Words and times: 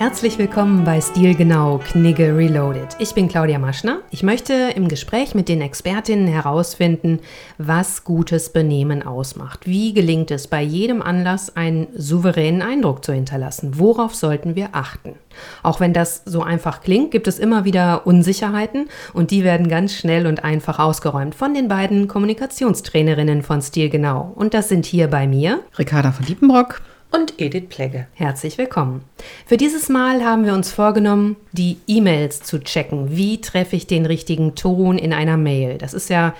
Herzlich 0.00 0.38
willkommen 0.38 0.82
bei 0.84 0.98
Stil 0.98 1.34
Genau 1.34 1.76
Knigge 1.76 2.34
Reloaded. 2.34 2.96
Ich 3.00 3.12
bin 3.12 3.28
Claudia 3.28 3.58
Maschner. 3.58 3.98
Ich 4.10 4.22
möchte 4.22 4.54
im 4.74 4.88
Gespräch 4.88 5.34
mit 5.34 5.46
den 5.46 5.60
Expertinnen 5.60 6.26
herausfinden, 6.26 7.20
was 7.58 8.02
gutes 8.02 8.48
Benehmen 8.50 9.02
ausmacht. 9.02 9.66
Wie 9.66 9.92
gelingt 9.92 10.30
es 10.30 10.48
bei 10.48 10.62
jedem 10.62 11.02
Anlass, 11.02 11.54
einen 11.54 11.88
souveränen 11.94 12.62
Eindruck 12.62 13.04
zu 13.04 13.12
hinterlassen? 13.12 13.72
Worauf 13.78 14.14
sollten 14.14 14.56
wir 14.56 14.70
achten? 14.72 15.16
Auch 15.62 15.80
wenn 15.80 15.92
das 15.92 16.22
so 16.24 16.42
einfach 16.42 16.80
klingt, 16.80 17.10
gibt 17.10 17.28
es 17.28 17.38
immer 17.38 17.66
wieder 17.66 18.06
Unsicherheiten 18.06 18.88
und 19.12 19.30
die 19.30 19.44
werden 19.44 19.68
ganz 19.68 19.92
schnell 19.92 20.26
und 20.26 20.44
einfach 20.44 20.78
ausgeräumt 20.78 21.34
von 21.34 21.52
den 21.52 21.68
beiden 21.68 22.08
Kommunikationstrainerinnen 22.08 23.42
von 23.42 23.60
Stil 23.60 23.90
Genau. 23.90 24.32
Und 24.34 24.54
das 24.54 24.70
sind 24.70 24.86
hier 24.86 25.08
bei 25.08 25.26
mir 25.26 25.60
Ricarda 25.78 26.10
von 26.10 26.24
Diepenbrock 26.24 26.80
und 27.10 27.40
Edith 27.40 27.68
Plegge. 27.68 28.06
Herzlich 28.14 28.58
willkommen. 28.58 29.04
Für 29.46 29.56
dieses 29.56 29.88
Mal 29.88 30.24
haben 30.24 30.44
wir 30.44 30.54
uns 30.54 30.72
vorgenommen, 30.72 31.36
die 31.52 31.78
E-Mails 31.86 32.42
zu 32.42 32.60
checken. 32.60 33.16
Wie 33.16 33.40
treffe 33.40 33.76
ich 33.76 33.86
den 33.86 34.06
richtigen 34.06 34.54
Ton 34.54 34.98
in 34.98 35.12
einer 35.12 35.36
Mail? 35.36 35.78
Das 35.78 35.94
ist 35.94 36.08
ja 36.10 36.34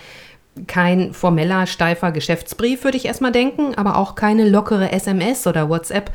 kein 0.67 1.13
formeller, 1.13 1.65
steifer 1.65 2.11
Geschäftsbrief, 2.11 2.83
würde 2.83 2.97
ich 2.97 3.05
erstmal 3.05 3.31
denken, 3.31 3.75
aber 3.75 3.97
auch 3.97 4.15
keine 4.15 4.47
lockere 4.47 4.91
SMS 4.91 5.47
oder 5.47 5.69
WhatsApp, 5.69 6.11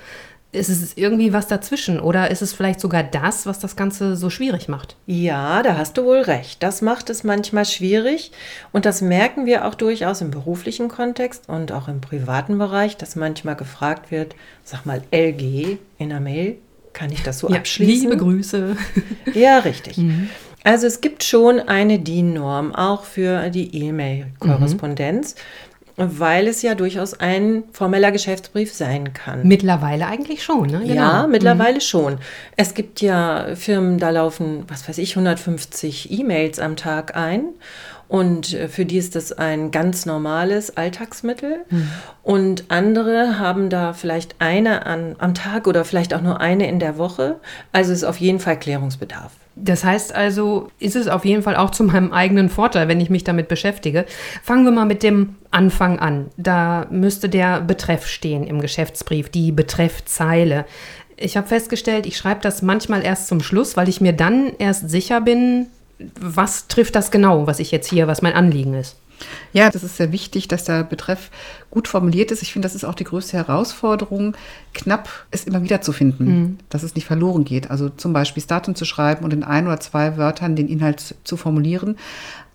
ist 0.56 0.68
es 0.68 0.96
irgendwie 0.96 1.32
was 1.32 1.46
dazwischen 1.46 2.00
oder 2.00 2.30
ist 2.30 2.42
es 2.42 2.52
vielleicht 2.52 2.80
sogar 2.80 3.02
das, 3.02 3.46
was 3.46 3.58
das 3.58 3.76
Ganze 3.76 4.16
so 4.16 4.30
schwierig 4.30 4.68
macht? 4.68 4.96
Ja, 5.06 5.62
da 5.62 5.76
hast 5.76 5.96
du 5.96 6.04
wohl 6.04 6.20
recht. 6.20 6.62
Das 6.62 6.82
macht 6.82 7.10
es 7.10 7.24
manchmal 7.24 7.64
schwierig 7.64 8.32
und 8.72 8.86
das 8.86 9.02
merken 9.02 9.46
wir 9.46 9.66
auch 9.66 9.74
durchaus 9.74 10.20
im 10.20 10.30
beruflichen 10.30 10.88
Kontext 10.88 11.48
und 11.48 11.72
auch 11.72 11.88
im 11.88 12.00
privaten 12.00 12.58
Bereich, 12.58 12.96
dass 12.96 13.16
manchmal 13.16 13.56
gefragt 13.56 14.10
wird, 14.10 14.34
sag 14.64 14.86
mal 14.86 15.02
LG 15.12 15.78
in 15.98 16.08
der 16.08 16.20
Mail, 16.20 16.56
kann 16.92 17.12
ich 17.12 17.22
das 17.22 17.40
so 17.40 17.50
ja, 17.50 17.56
abschließen? 17.56 18.10
Liebe 18.10 18.22
Grüße. 18.22 18.76
Ja, 19.34 19.58
richtig. 19.58 19.98
Mhm. 19.98 20.30
Also 20.64 20.86
es 20.86 21.00
gibt 21.00 21.22
schon 21.22 21.60
eine 21.60 21.98
DIN-Norm 21.98 22.74
auch 22.74 23.04
für 23.04 23.50
die 23.50 23.84
E-Mail-Korrespondenz. 23.84 25.34
Mhm 25.34 25.40
weil 25.96 26.46
es 26.46 26.62
ja 26.62 26.74
durchaus 26.74 27.14
ein 27.14 27.64
formeller 27.72 28.12
Geschäftsbrief 28.12 28.72
sein 28.72 29.14
kann. 29.14 29.46
Mittlerweile 29.46 30.06
eigentlich 30.06 30.42
schon, 30.42 30.68
ne? 30.68 30.80
Genau. 30.80 30.94
Ja, 30.94 31.26
mittlerweile 31.26 31.76
mhm. 31.76 31.80
schon. 31.80 32.18
Es 32.56 32.74
gibt 32.74 33.00
ja 33.00 33.46
Firmen, 33.54 33.98
da 33.98 34.10
laufen, 34.10 34.64
was 34.68 34.88
weiß 34.88 34.98
ich, 34.98 35.16
150 35.16 36.10
E-Mails 36.10 36.58
am 36.58 36.76
Tag 36.76 37.16
ein. 37.16 37.48
Und 38.08 38.54
äh, 38.54 38.68
für 38.68 38.84
die 38.84 38.98
ist 38.98 39.16
das 39.16 39.32
ein 39.32 39.70
ganz 39.70 40.06
normales 40.06 40.76
Alltagsmittel. 40.76 41.64
Mhm. 41.68 41.88
Und 42.22 42.64
andere 42.68 43.38
haben 43.38 43.68
da 43.68 43.92
vielleicht 43.92 44.36
eine 44.38 44.86
an, 44.86 45.16
am 45.18 45.34
Tag 45.34 45.66
oder 45.66 45.84
vielleicht 45.84 46.14
auch 46.14 46.22
nur 46.22 46.40
eine 46.40 46.68
in 46.68 46.78
der 46.78 46.98
Woche. 46.98 47.36
Also 47.72 47.92
ist 47.92 48.04
auf 48.04 48.18
jeden 48.18 48.38
Fall 48.38 48.58
Klärungsbedarf. 48.58 49.32
Das 49.58 49.84
heißt 49.84 50.14
also, 50.14 50.70
ist 50.78 50.96
es 50.96 51.08
auf 51.08 51.24
jeden 51.24 51.42
Fall 51.42 51.56
auch 51.56 51.70
zu 51.70 51.82
meinem 51.82 52.12
eigenen 52.12 52.50
Vorteil, 52.50 52.88
wenn 52.88 53.00
ich 53.00 53.08
mich 53.08 53.24
damit 53.24 53.48
beschäftige. 53.48 54.04
Fangen 54.42 54.64
wir 54.64 54.70
mal 54.70 54.84
mit 54.84 55.02
dem 55.02 55.36
Anfang 55.50 55.98
an. 55.98 56.26
Da 56.36 56.86
müsste 56.90 57.30
der 57.30 57.62
Betreff 57.62 58.06
stehen 58.06 58.46
im 58.46 58.60
Geschäftsbrief, 58.60 59.30
die 59.30 59.52
Betreffzeile. 59.52 60.66
Ich 61.16 61.38
habe 61.38 61.48
festgestellt, 61.48 62.04
ich 62.04 62.18
schreibe 62.18 62.42
das 62.42 62.60
manchmal 62.60 63.02
erst 63.02 63.28
zum 63.28 63.40
Schluss, 63.40 63.78
weil 63.78 63.88
ich 63.88 64.02
mir 64.02 64.12
dann 64.12 64.52
erst 64.58 64.90
sicher 64.90 65.22
bin, 65.22 65.68
was 66.20 66.68
trifft 66.68 66.94
das 66.94 67.10
genau, 67.10 67.46
was 67.46 67.58
ich 67.58 67.70
jetzt 67.70 67.88
hier, 67.88 68.06
was 68.06 68.22
mein 68.22 68.34
Anliegen 68.34 68.74
ist. 68.74 68.96
Ja, 69.52 69.70
das 69.70 69.82
ist 69.82 69.96
sehr 69.96 70.12
wichtig, 70.12 70.48
dass 70.48 70.64
der 70.64 70.84
Betreff 70.84 71.30
gut 71.70 71.88
formuliert 71.88 72.30
ist. 72.30 72.42
Ich 72.42 72.52
finde, 72.52 72.66
das 72.66 72.74
ist 72.74 72.84
auch 72.84 72.94
die 72.94 73.04
größte 73.04 73.36
Herausforderung, 73.36 74.36
knapp 74.74 75.08
es 75.30 75.44
immer 75.44 75.62
wieder 75.62 75.80
zu 75.80 75.92
finden, 75.92 76.24
mhm. 76.24 76.58
dass 76.68 76.82
es 76.82 76.94
nicht 76.94 77.06
verloren 77.06 77.44
geht. 77.44 77.70
Also 77.70 77.88
zum 77.88 78.12
Beispiel 78.12 78.42
das 78.42 78.48
Datum 78.48 78.74
zu 78.74 78.84
schreiben 78.84 79.24
und 79.24 79.32
in 79.32 79.42
ein 79.42 79.66
oder 79.66 79.80
zwei 79.80 80.16
Wörtern 80.18 80.56
den 80.56 80.68
Inhalt 80.68 81.14
zu 81.24 81.36
formulieren. 81.36 81.96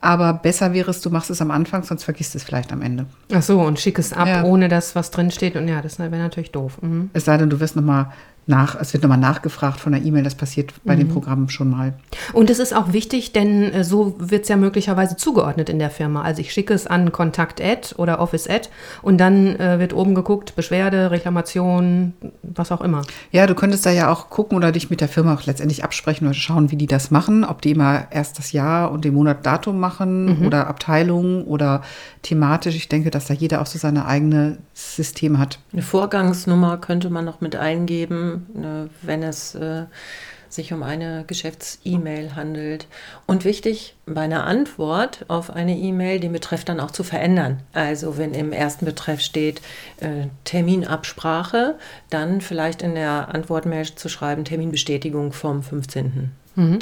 Aber 0.02 0.34
besser 0.34 0.74
wäre 0.74 0.90
es, 0.90 1.02
du 1.02 1.12
machst 1.12 1.30
es 1.30 1.42
am 1.42 1.52
Anfang, 1.52 1.84
sonst 1.84 2.04
vergisst 2.04 2.34
es 2.36 2.44
vielleicht 2.44 2.72
am 2.74 2.82
Ende. 2.82 3.06
Ach 3.32 3.44
so, 3.44 3.62
und 3.62 3.80
schick 3.80 4.00
es 4.00 4.14
ab, 4.14 4.28
ja. 4.28 4.44
ohne 4.44 4.68
dass 4.68 4.96
was 4.96 5.12
drinsteht. 5.12 5.56
Und 5.56 5.68
ja, 5.68 5.82
das 5.82 6.00
wäre 6.00 6.10
natürlich 6.10 6.52
doof. 6.52 6.80
Mhm. 6.82 7.12
Es 7.14 7.26
sei 7.26 7.38
denn, 7.38 7.50
du 7.50 7.60
wirst 7.60 7.76
nochmal 7.76 8.12
nach, 8.52 8.80
es 8.80 8.94
wird 8.94 9.02
nochmal 9.02 9.18
nachgefragt 9.18 9.80
von 9.80 9.94
der 9.94 10.04
E-Mail, 10.04 10.24
das 10.24 10.36
passiert 10.36 10.74
bei 10.84 10.94
mhm. 10.94 11.00
den 11.00 11.08
Programmen 11.10 11.50
schon 11.50 11.72
mal. 11.72 11.94
Und 12.34 12.52
es 12.52 12.60
ist 12.60 12.76
auch 12.76 12.94
wichtig, 12.94 13.34
denn 13.34 13.74
äh, 13.74 13.84
so 13.84 14.16
wird 14.20 14.44
es 14.44 14.50
ja 14.50 14.58
möglicherweise 14.58 15.16
zugeordnet 15.16 15.70
in 15.70 15.80
der 15.80 15.90
Firma. 15.90 16.22
Also 16.22 16.42
ich 16.42 16.54
schicke 16.54 16.74
es 16.74 16.86
an 16.86 17.12
Kontakt 17.12 17.60
Ad 17.60 17.96
oder 17.98 18.20
Office 18.20 18.48
Ad 18.48 18.70
und 19.02 19.18
dann 19.18 19.56
äh, 19.60 19.80
wird 19.80 19.94
oben 19.94 20.14
geguckt, 20.14 20.56
Beschwerde, 20.56 21.10
Reklamation, 21.10 22.14
was 22.44 22.72
auch 22.72 22.82
immer. 22.82 23.02
Ja, 23.32 23.48
du 23.48 23.56
könntest 23.56 23.86
da 23.86 23.92
ja 23.92 24.12
auch 24.12 24.30
gucken 24.30 24.58
oder 24.58 24.72
dich 24.72 24.90
mit 24.90 25.02
der 25.02 25.08
Firma 25.08 25.34
auch 25.34 25.46
letztendlich 25.46 25.84
absprechen 25.84 26.28
oder 26.28 26.36
schauen, 26.36 26.70
wie 26.70 26.76
die 26.76 26.88
das 26.88 27.10
machen, 27.10 27.44
ob 27.44 27.62
die 27.62 27.72
immer 27.72 28.08
erst 28.12 28.38
das 28.38 28.52
Jahr 28.52 28.92
und 28.92 29.06
den 29.06 29.14
Monat 29.14 29.46
Datum 29.46 29.80
machen 29.80 30.40
mhm. 30.40 30.46
oder 30.46 30.68
Abteilung 30.68 31.46
oder 31.46 31.82
thematisch. 32.22 32.76
Ich 32.76 32.90
denke, 32.90 33.10
dass 33.10 33.26
da 33.26 33.34
jeder 33.34 33.62
auch 33.62 33.66
so 33.66 33.80
seine 33.80 34.06
eigene 34.06 34.58
System 34.74 35.40
hat. 35.40 35.60
Eine 35.72 35.82
Vorgangsnummer 35.82 36.78
könnte 36.78 37.10
man 37.10 37.26
noch 37.26 37.42
mit 37.42 37.56
eingeben, 37.56 38.41
ne, 38.54 38.90
wenn 39.02 39.24
es 39.24 39.56
äh, 39.56 39.86
sich 40.54 40.74
um 40.74 40.84
eine 40.84 41.24
Geschäfts-E-Mail 41.26 42.36
handelt. 42.36 42.88
Und 43.26 43.46
wichtig, 43.46 43.96
bei 44.06 44.22
einer 44.22 44.46
Antwort 44.46 45.26
auf 45.28 45.50
eine 45.50 45.78
E-Mail 45.78 46.20
den 46.20 46.34
Betreff 46.34 46.66
dann 46.66 46.80
auch 46.80 46.92
zu 46.92 47.04
verändern. 47.04 47.62
Also 47.74 48.18
wenn 48.18 48.34
im 48.34 48.52
ersten 48.52 48.86
Betreff 48.86 49.22
steht 49.22 49.62
äh, 50.00 50.28
Terminabsprache, 50.44 51.76
dann 52.10 52.42
vielleicht 52.42 52.82
in 52.82 52.96
der 52.96 53.34
Antwortmail 53.34 53.86
zu 53.96 54.10
schreiben 54.10 54.46
Terminbestätigung 54.46 55.32
vom 55.34 55.62
15.03. 55.62 56.04
Mhm. 56.56 56.80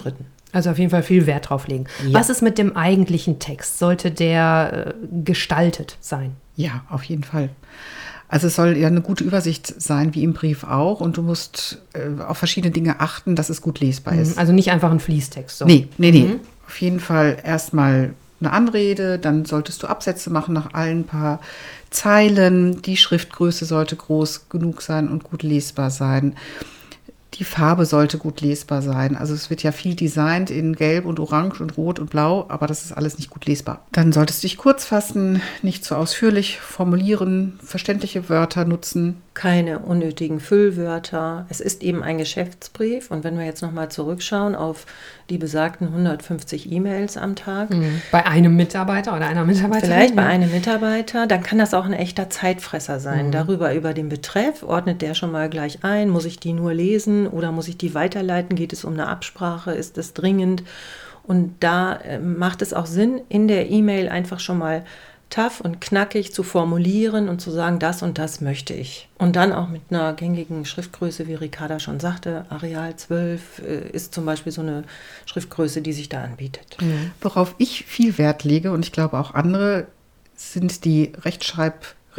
Also 0.51 0.71
auf 0.71 0.79
jeden 0.79 0.89
Fall 0.89 1.03
viel 1.03 1.27
Wert 1.27 1.49
drauf 1.49 1.67
legen. 1.67 1.85
Ja. 2.07 2.19
Was 2.19 2.29
ist 2.29 2.41
mit 2.41 2.57
dem 2.57 2.75
eigentlichen 2.75 3.37
Text? 3.37 3.77
Sollte 3.77 4.09
der 4.09 4.95
äh, 5.03 5.07
gestaltet 5.23 5.97
sein? 6.01 6.35
Ja, 6.55 6.83
auf 6.89 7.03
jeden 7.03 7.23
Fall. 7.23 7.49
Also 8.29 8.47
es 8.47 8.55
soll 8.55 8.77
ja 8.77 8.87
eine 8.87 9.01
gute 9.01 9.23
Übersicht 9.23 9.81
sein, 9.81 10.13
wie 10.13 10.23
im 10.23 10.33
Brief 10.33 10.63
auch. 10.63 11.01
Und 11.01 11.17
du 11.17 11.23
musst 11.23 11.81
äh, 11.93 12.21
auf 12.21 12.37
verschiedene 12.37 12.71
Dinge 12.71 12.99
achten, 12.99 13.35
dass 13.35 13.49
es 13.49 13.61
gut 13.61 13.79
lesbar 13.79 14.13
mhm. 14.13 14.21
ist. 14.21 14.37
Also 14.37 14.53
nicht 14.53 14.71
einfach 14.71 14.91
ein 14.91 14.99
Fließtext. 14.99 15.57
So. 15.57 15.65
Nee, 15.65 15.87
nee, 15.97 16.11
nee. 16.11 16.23
Mhm. 16.23 16.39
Auf 16.67 16.79
jeden 16.79 16.99
Fall 16.99 17.37
erstmal 17.43 18.13
eine 18.39 18.53
Anrede, 18.53 19.19
dann 19.19 19.45
solltest 19.45 19.83
du 19.83 19.87
Absätze 19.87 20.29
machen 20.29 20.53
nach 20.53 20.73
allen 20.73 21.03
paar 21.03 21.39
Zeilen. 21.89 22.81
Die 22.83 22.95
Schriftgröße 22.95 23.65
sollte 23.65 23.95
groß 23.95 24.47
genug 24.49 24.81
sein 24.81 25.09
und 25.09 25.23
gut 25.23 25.43
lesbar 25.43 25.89
sein. 25.89 26.35
Die 27.39 27.45
Farbe 27.45 27.85
sollte 27.85 28.17
gut 28.17 28.41
lesbar 28.41 28.81
sein. 28.81 29.15
Also 29.15 29.33
es 29.33 29.49
wird 29.49 29.63
ja 29.63 29.71
viel 29.71 29.95
designt 29.95 30.51
in 30.51 30.75
Gelb 30.75 31.05
und 31.05 31.21
Orange 31.21 31.61
und 31.61 31.77
Rot 31.77 31.97
und 31.97 32.09
Blau, 32.09 32.45
aber 32.49 32.67
das 32.67 32.83
ist 32.83 32.91
alles 32.91 33.17
nicht 33.17 33.29
gut 33.29 33.45
lesbar. 33.45 33.85
Dann 33.93 34.11
solltest 34.11 34.43
du 34.43 34.47
dich 34.47 34.57
kurz 34.57 34.83
fassen, 34.83 35.41
nicht 35.61 35.85
zu 35.85 35.95
ausführlich 35.95 36.59
formulieren, 36.59 37.57
verständliche 37.63 38.27
Wörter 38.27 38.65
nutzen 38.65 39.21
keine 39.39 39.79
unnötigen 39.79 40.41
Füllwörter. 40.41 41.45
Es 41.47 41.61
ist 41.61 41.81
eben 41.81 42.03
ein 42.03 42.17
Geschäftsbrief. 42.17 43.09
Und 43.09 43.23
wenn 43.23 43.37
wir 43.37 43.45
jetzt 43.45 43.61
nochmal 43.61 43.89
zurückschauen 43.89 44.53
auf 44.53 44.85
die 45.29 45.37
besagten 45.37 45.87
150 45.87 46.69
E-Mails 46.69 47.15
am 47.15 47.37
Tag. 47.37 47.69
Mhm. 47.69 48.01
Bei 48.11 48.25
einem 48.25 48.57
Mitarbeiter 48.57 49.15
oder 49.15 49.27
einer 49.27 49.45
Mitarbeiterin? 49.45 49.91
Vielleicht 49.91 50.15
bei 50.17 50.25
einem 50.25 50.51
Mitarbeiter. 50.51 51.25
Dann 51.25 51.41
kann 51.41 51.57
das 51.57 51.73
auch 51.73 51.85
ein 51.85 51.93
echter 51.93 52.29
Zeitfresser 52.29 52.99
sein. 52.99 53.27
Mhm. 53.27 53.31
Darüber, 53.31 53.73
über 53.73 53.93
den 53.93 54.09
Betreff, 54.09 54.61
ordnet 54.61 55.01
der 55.01 55.13
schon 55.13 55.31
mal 55.31 55.49
gleich 55.49 55.85
ein. 55.85 56.09
Muss 56.09 56.25
ich 56.25 56.41
die 56.41 56.51
nur 56.51 56.73
lesen 56.73 57.25
oder 57.25 57.53
muss 57.53 57.69
ich 57.69 57.77
die 57.77 57.93
weiterleiten? 57.93 58.57
Geht 58.57 58.73
es 58.73 58.83
um 58.83 58.91
eine 58.91 59.07
Absprache? 59.07 59.71
Ist 59.71 59.97
es 59.97 60.13
dringend? 60.13 60.63
Und 61.23 61.53
da 61.61 61.93
äh, 61.93 62.19
macht 62.19 62.61
es 62.61 62.73
auch 62.73 62.87
Sinn, 62.87 63.21
in 63.29 63.47
der 63.47 63.69
E-Mail 63.69 64.09
einfach 64.09 64.41
schon 64.41 64.57
mal 64.57 64.83
tough 65.29 65.61
und 65.61 65.79
knackig 65.81 66.33
zu 66.33 66.43
formulieren 66.43 67.29
und 67.29 67.39
zu 67.39 67.51
sagen, 67.51 67.79
das 67.79 68.01
und 68.01 68.17
das 68.17 68.41
möchte 68.41 68.73
ich. 68.73 69.07
Und 69.17 69.35
dann 69.35 69.53
auch 69.53 69.67
mit 69.67 69.81
einer 69.89 70.13
gängigen 70.13 70.65
Schriftgröße, 70.65 71.27
wie 71.27 71.35
Ricarda 71.35 71.79
schon 71.79 71.99
sagte, 71.99 72.45
Areal 72.49 72.95
12 72.95 73.59
äh, 73.59 73.89
ist 73.89 74.13
zum 74.13 74.25
Beispiel 74.25 74.51
so 74.51 74.61
eine 74.61 74.83
Schriftgröße, 75.25 75.81
die 75.81 75.93
sich 75.93 76.09
da 76.09 76.23
anbietet. 76.23 76.77
Worauf 77.21 77.55
ich 77.57 77.85
viel 77.85 78.17
Wert 78.17 78.43
lege 78.43 78.71
und 78.71 78.85
ich 78.85 78.91
glaube 78.91 79.19
auch 79.19 79.33
andere, 79.33 79.87
sind 80.35 80.85
die 80.85 81.11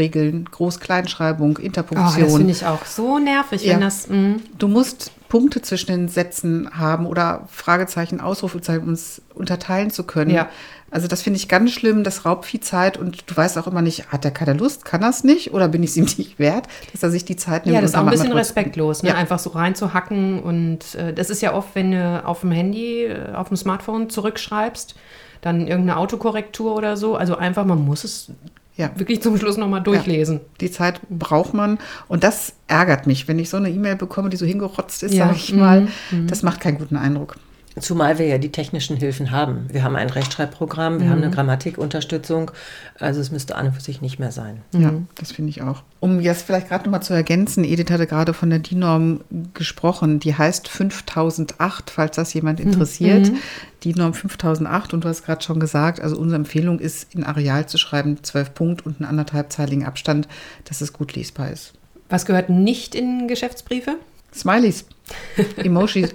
Rechtschreibregeln, 0.00 0.44
Groß-Kleinschreibung, 0.50 1.58
Interpunktion. 1.58 2.22
Oh, 2.22 2.26
das 2.26 2.36
finde 2.36 2.52
ich 2.52 2.66
auch 2.66 2.84
so 2.84 3.18
nervig, 3.18 3.64
ja. 3.64 3.74
wenn 3.74 3.80
das. 3.80 4.08
Mh. 4.08 4.36
Du 4.58 4.68
musst 4.68 5.12
Punkte 5.28 5.62
zwischen 5.62 5.86
den 5.86 6.08
Sätzen 6.08 6.70
haben 6.76 7.06
oder 7.06 7.46
Fragezeichen, 7.50 8.20
Ausrufezeichen, 8.20 8.82
um 8.82 8.92
es 8.92 9.22
unterteilen 9.34 9.90
zu 9.90 10.04
können. 10.04 10.30
Ja. 10.30 10.48
Also 10.90 11.06
das 11.06 11.22
finde 11.22 11.36
ich 11.36 11.48
ganz 11.48 11.70
schlimm, 11.70 12.02
das 12.02 12.24
raubt 12.24 12.46
viel 12.46 12.58
Zeit 12.58 12.96
und 12.96 13.30
du 13.30 13.36
weißt 13.36 13.56
auch 13.58 13.68
immer 13.68 13.80
nicht, 13.80 14.10
hat 14.10 14.24
er 14.24 14.32
keine 14.32 14.54
Lust, 14.54 14.84
kann 14.84 15.02
er 15.02 15.10
es 15.10 15.22
nicht 15.22 15.54
oder 15.54 15.68
bin 15.68 15.84
ich 15.84 15.90
es 15.90 15.96
ihm 15.98 16.06
nicht 16.18 16.40
wert, 16.40 16.66
dass 16.90 17.04
er 17.04 17.10
sich 17.10 17.24
die 17.24 17.36
Zeit 17.36 17.64
nimmt. 17.64 17.76
Ja, 17.76 17.80
das 17.80 17.90
ist 17.90 17.96
auch 17.96 18.02
ein 18.02 18.10
bisschen 18.10 18.32
respektlos, 18.32 19.04
ne? 19.04 19.10
ja. 19.10 19.14
einfach 19.14 19.38
so 19.38 19.50
reinzuhacken 19.50 20.42
und 20.42 20.96
äh, 20.96 21.14
das 21.14 21.30
ist 21.30 21.42
ja 21.42 21.54
oft, 21.54 21.76
wenn 21.76 21.92
du 21.92 22.24
auf 22.24 22.40
dem 22.40 22.50
Handy, 22.50 23.04
äh, 23.04 23.32
auf 23.34 23.48
dem 23.48 23.56
Smartphone 23.56 24.10
zurückschreibst, 24.10 24.96
dann 25.42 25.68
irgendeine 25.68 25.96
Autokorrektur 25.96 26.74
oder 26.74 26.96
so, 26.96 27.14
also 27.14 27.36
einfach, 27.36 27.64
man 27.64 27.84
muss 27.84 28.02
es 28.02 28.32
Ja. 28.76 28.90
wirklich 28.96 29.20
zum 29.20 29.36
Schluss 29.36 29.56
nochmal 29.58 29.82
durchlesen. 29.82 30.40
Die 30.60 30.70
Zeit 30.70 31.00
braucht 31.10 31.52
man. 31.52 31.78
Und 32.08 32.24
das 32.24 32.54
ärgert 32.66 33.06
mich, 33.06 33.28
wenn 33.28 33.38
ich 33.38 33.50
so 33.50 33.56
eine 33.58 33.68
E-Mail 33.70 33.96
bekomme, 33.96 34.30
die 34.30 34.36
so 34.38 34.46
hingerotzt 34.46 35.02
ist, 35.02 35.12
Ja. 35.14 35.26
sage 35.26 35.36
ich 35.36 35.52
mal. 35.54 35.88
Mhm. 36.10 36.26
Das 36.28 36.42
macht 36.42 36.60
keinen 36.60 36.78
guten 36.78 36.96
Eindruck. 36.96 37.36
Zumal 37.78 38.18
wir 38.18 38.26
ja 38.26 38.38
die 38.38 38.50
technischen 38.50 38.96
Hilfen 38.96 39.30
haben. 39.30 39.66
Wir 39.70 39.84
haben 39.84 39.94
ein 39.94 40.10
Rechtschreibprogramm, 40.10 41.00
wir 41.00 41.08
haben 41.08 41.22
eine 41.22 41.30
Grammatikunterstützung. 41.30 42.50
Also 42.98 43.20
es 43.20 43.30
müsste 43.30 43.54
an 43.54 43.66
und 43.66 43.74
für 43.74 43.80
sich 43.80 44.00
nicht 44.00 44.18
mehr 44.18 44.32
sein. 44.32 44.62
Ja, 44.72 44.92
das 45.14 45.30
finde 45.30 45.50
ich 45.50 45.62
auch. 45.62 45.84
Um 46.00 46.20
jetzt 46.20 46.42
vielleicht 46.42 46.68
gerade 46.68 46.84
nochmal 46.84 47.02
zu 47.02 47.14
ergänzen, 47.14 47.62
Edith 47.62 47.90
hatte 47.90 48.08
gerade 48.08 48.34
von 48.34 48.50
der 48.50 48.58
DIN-Norm 48.58 49.20
gesprochen. 49.54 50.18
Die 50.18 50.36
heißt 50.36 50.66
5008, 50.66 51.90
falls 51.90 52.16
das 52.16 52.34
jemand 52.34 52.58
interessiert. 52.58 53.30
DIN-Norm 53.84 54.14
5008 54.14 54.92
und 54.92 55.04
du 55.04 55.08
hast 55.08 55.24
gerade 55.24 55.42
schon 55.42 55.60
gesagt, 55.60 56.00
also 56.00 56.16
unsere 56.16 56.40
Empfehlung 56.40 56.80
ist, 56.80 57.14
in 57.14 57.22
Areal 57.22 57.66
zu 57.66 57.78
schreiben, 57.78 58.22
12 58.22 58.54
Punkt 58.54 58.84
und 58.84 59.00
einen 59.00 59.08
anderthalbzeiligen 59.08 59.84
Abstand, 59.86 60.26
dass 60.64 60.80
es 60.80 60.92
gut 60.92 61.14
lesbar 61.14 61.50
ist. 61.50 61.72
Was 62.08 62.26
gehört 62.26 62.50
nicht 62.50 62.96
in 62.96 63.28
Geschäftsbriefe? 63.28 63.96
Smileys, 64.32 64.84
Emojis. 65.56 66.14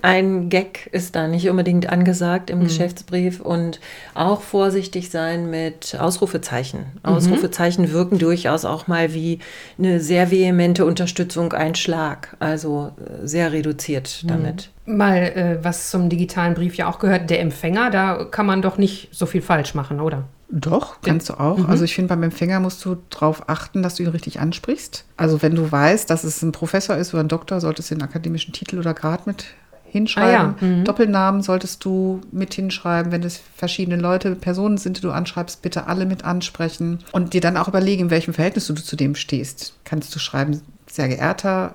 Ein 0.00 0.48
Gag 0.48 0.88
ist 0.90 1.14
da 1.14 1.28
nicht 1.28 1.48
unbedingt 1.48 1.88
angesagt 1.88 2.50
im 2.50 2.64
Geschäftsbrief 2.64 3.40
und 3.40 3.78
auch 4.14 4.42
vorsichtig 4.42 5.10
sein 5.10 5.48
mit 5.48 5.96
Ausrufezeichen. 5.98 6.86
Ausrufezeichen 7.04 7.92
wirken 7.92 8.18
durchaus 8.18 8.64
auch 8.64 8.88
mal 8.88 9.14
wie 9.14 9.38
eine 9.78 10.00
sehr 10.00 10.30
vehemente 10.30 10.84
Unterstützung, 10.84 11.52
ein 11.52 11.74
Schlag, 11.76 12.36
also 12.40 12.92
äh, 12.98 13.26
sehr 13.26 13.52
reduziert 13.52 14.28
damit. 14.28 14.70
Mal, 14.86 15.18
äh, 15.18 15.58
was 15.62 15.90
zum 15.90 16.08
digitalen 16.08 16.54
Brief 16.54 16.74
ja 16.74 16.88
auch 16.88 16.98
gehört, 16.98 17.30
der 17.30 17.40
Empfänger, 17.40 17.90
da 17.90 18.24
kann 18.24 18.46
man 18.46 18.60
doch 18.62 18.78
nicht 18.78 19.08
so 19.12 19.26
viel 19.26 19.42
falsch 19.42 19.74
machen, 19.74 20.00
oder? 20.00 20.24
Doch, 20.54 21.00
kannst 21.00 21.30
du 21.30 21.40
auch. 21.40 21.66
Also 21.66 21.84
ich 21.84 21.94
finde, 21.94 22.10
beim 22.10 22.22
Empfänger 22.22 22.60
musst 22.60 22.84
du 22.84 22.98
darauf 23.08 23.48
achten, 23.48 23.82
dass 23.82 23.94
du 23.94 24.02
ihn 24.02 24.10
richtig 24.10 24.38
ansprichst. 24.38 25.06
Also 25.16 25.40
wenn 25.40 25.54
du 25.54 25.72
weißt, 25.72 26.10
dass 26.10 26.24
es 26.24 26.42
ein 26.42 26.52
Professor 26.52 26.94
ist 26.94 27.14
oder 27.14 27.24
ein 27.24 27.28
Doktor, 27.28 27.60
solltest 27.60 27.90
du 27.90 27.94
den 27.94 28.02
akademischen 28.02 28.52
Titel 28.52 28.78
oder 28.78 28.92
Grad 28.92 29.26
mit 29.26 29.46
hinschreiben. 29.86 30.54
Ah 30.60 30.64
ja, 30.64 30.84
Doppelnamen 30.84 31.42
solltest 31.42 31.84
du 31.86 32.20
mit 32.32 32.52
hinschreiben. 32.52 33.12
Wenn 33.12 33.22
es 33.22 33.40
verschiedene 33.56 33.96
Leute, 33.96 34.34
Personen 34.34 34.76
sind, 34.76 34.98
die 34.98 35.02
du 35.02 35.10
anschreibst, 35.10 35.62
bitte 35.62 35.86
alle 35.86 36.04
mit 36.04 36.24
ansprechen. 36.24 36.98
Und 37.12 37.32
dir 37.32 37.40
dann 37.40 37.56
auch 37.56 37.68
überlegen, 37.68 38.02
in 38.02 38.10
welchem 38.10 38.34
Verhältnis 38.34 38.66
du 38.66 38.74
zu 38.74 38.96
dem 38.96 39.14
stehst. 39.14 39.74
Kannst 39.84 40.14
du 40.14 40.18
schreiben, 40.18 40.60
sehr 40.86 41.08
geehrter 41.08 41.74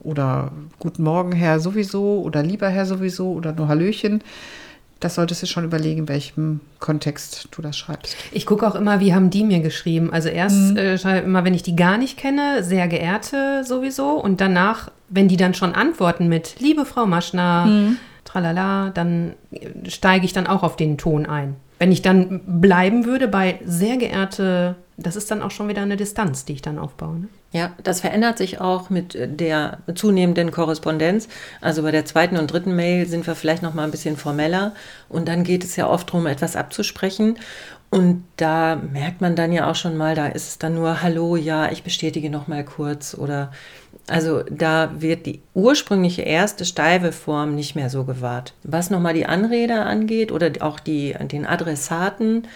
oder 0.00 0.50
guten 0.80 1.04
Morgen, 1.04 1.32
Herr 1.32 1.60
sowieso 1.60 2.22
oder 2.22 2.42
lieber 2.42 2.68
Herr 2.68 2.86
sowieso 2.86 3.32
oder 3.32 3.52
nur 3.52 3.68
Hallöchen. 3.68 4.22
Das 5.00 5.14
solltest 5.14 5.42
du 5.42 5.46
schon 5.46 5.64
überlegen, 5.64 6.00
in 6.00 6.08
welchem 6.08 6.60
Kontext 6.80 7.48
du 7.50 7.60
das 7.60 7.76
schreibst. 7.76 8.16
Ich 8.32 8.46
gucke 8.46 8.66
auch 8.66 8.74
immer, 8.74 8.98
wie 9.00 9.14
haben 9.14 9.28
die 9.28 9.44
mir 9.44 9.60
geschrieben. 9.60 10.10
Also 10.10 10.30
erst 10.30 10.76
äh, 10.76 10.96
schreibe 10.96 11.26
immer, 11.26 11.44
wenn 11.44 11.52
ich 11.52 11.62
die 11.62 11.76
gar 11.76 11.98
nicht 11.98 12.16
kenne, 12.16 12.64
sehr 12.64 12.88
geehrte 12.88 13.62
sowieso. 13.64 14.12
Und 14.12 14.40
danach, 14.40 14.90
wenn 15.10 15.28
die 15.28 15.36
dann 15.36 15.52
schon 15.52 15.74
antworten 15.74 16.28
mit 16.28 16.60
liebe 16.60 16.86
Frau 16.86 17.04
Maschner, 17.06 17.92
tralala, 18.24 18.90
dann 18.90 19.34
steige 19.86 20.24
ich 20.24 20.32
dann 20.32 20.46
auch 20.46 20.62
auf 20.62 20.76
den 20.76 20.96
Ton 20.96 21.26
ein. 21.26 21.56
Wenn 21.78 21.92
ich 21.92 22.02
dann 22.02 22.40
bleiben 22.46 23.04
würde 23.04 23.28
bei 23.28 23.60
sehr 23.64 23.96
geehrte, 23.96 24.76
das 24.96 25.16
ist 25.16 25.30
dann 25.30 25.42
auch 25.42 25.50
schon 25.50 25.68
wieder 25.68 25.82
eine 25.82 25.96
Distanz, 25.96 26.44
die 26.44 26.54
ich 26.54 26.62
dann 26.62 26.78
aufbaue. 26.78 27.20
Ne? 27.20 27.28
Ja, 27.52 27.72
das 27.82 28.00
verändert 28.00 28.38
sich 28.38 28.60
auch 28.60 28.90
mit 28.90 29.16
der 29.18 29.78
zunehmenden 29.94 30.50
Korrespondenz. 30.50 31.28
Also 31.60 31.82
bei 31.82 31.90
der 31.90 32.04
zweiten 32.04 32.36
und 32.36 32.52
dritten 32.52 32.74
Mail 32.74 33.06
sind 33.06 33.26
wir 33.26 33.34
vielleicht 33.34 33.62
noch 33.62 33.74
mal 33.74 33.84
ein 33.84 33.90
bisschen 33.90 34.16
formeller 34.16 34.72
und 35.08 35.28
dann 35.28 35.44
geht 35.44 35.64
es 35.64 35.76
ja 35.76 35.88
oft 35.88 36.08
darum, 36.08 36.26
etwas 36.26 36.56
abzusprechen. 36.56 37.38
Und 37.88 38.24
da 38.36 38.76
merkt 38.76 39.20
man 39.20 39.36
dann 39.36 39.52
ja 39.52 39.70
auch 39.70 39.76
schon 39.76 39.96
mal, 39.96 40.14
da 40.14 40.26
ist 40.26 40.48
es 40.48 40.58
dann 40.58 40.74
nur 40.74 41.02
Hallo, 41.02 41.36
ja, 41.36 41.70
ich 41.70 41.82
bestätige 41.82 42.30
noch 42.30 42.48
mal 42.48 42.64
kurz 42.64 43.14
oder 43.14 43.52
also 44.06 44.42
da 44.50 44.90
wird 44.98 45.26
die 45.26 45.40
ursprüngliche 45.54 46.22
erste 46.22 46.64
steife 46.64 47.12
Form 47.12 47.54
nicht 47.54 47.74
mehr 47.74 47.90
so 47.90 48.04
gewahrt. 48.04 48.54
Was 48.62 48.90
noch 48.90 49.00
mal 49.00 49.14
die 49.14 49.26
Anrede 49.26 49.80
angeht 49.80 50.32
oder 50.32 50.50
auch 50.60 50.80
die, 50.80 51.14
den 51.32 51.46
Adressaten, 51.46 52.46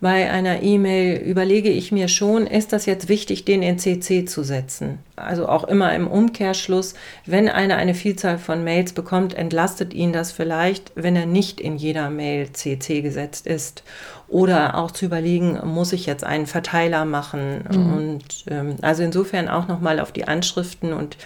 bei 0.00 0.30
einer 0.30 0.62
E-Mail 0.62 1.16
überlege 1.18 1.70
ich 1.70 1.90
mir 1.90 2.06
schon, 2.06 2.46
ist 2.46 2.72
das 2.72 2.86
jetzt 2.86 3.08
wichtig, 3.08 3.44
den 3.44 3.62
in 3.62 3.80
CC 3.80 4.26
zu 4.26 4.44
setzen? 4.44 5.00
Also 5.16 5.48
auch 5.48 5.64
immer 5.64 5.92
im 5.92 6.06
Umkehrschluss, 6.06 6.94
wenn 7.26 7.48
einer 7.48 7.76
eine 7.76 7.94
Vielzahl 7.94 8.38
von 8.38 8.62
Mails 8.62 8.92
bekommt, 8.92 9.34
entlastet 9.34 9.92
ihn 9.94 10.12
das 10.12 10.30
vielleicht, 10.30 10.92
wenn 10.94 11.16
er 11.16 11.26
nicht 11.26 11.60
in 11.60 11.76
jeder 11.76 12.10
Mail 12.10 12.52
CC 12.52 13.02
gesetzt 13.02 13.48
ist. 13.48 13.82
Oder 14.28 14.76
auch 14.76 14.90
zu 14.90 15.06
überlegen, 15.06 15.58
muss 15.64 15.94
ich 15.94 16.04
jetzt 16.04 16.22
einen 16.22 16.46
Verteiler 16.46 17.06
machen? 17.06 17.62
Und 17.70 18.44
ähm, 18.48 18.76
also 18.82 19.02
insofern 19.02 19.48
auch 19.48 19.68
nochmal 19.68 20.00
auf 20.00 20.12
die 20.12 20.28
Anschriften 20.28 20.92
und 20.92 21.16